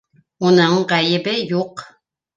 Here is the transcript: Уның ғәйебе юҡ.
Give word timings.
Уның 0.51 0.73
ғәйебе 0.93 1.37
юҡ. 1.53 1.89